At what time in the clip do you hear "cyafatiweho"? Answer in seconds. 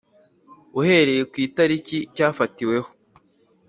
2.15-2.89